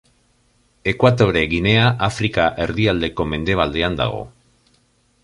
Ekuatore 0.91 1.43
Ginea 1.51 1.83
Afrika 2.07 2.47
erdialdeko 2.65 3.29
mendebaldean 3.35 3.99
dago. 4.01 4.25